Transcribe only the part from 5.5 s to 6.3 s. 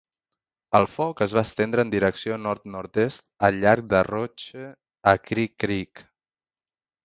Creek.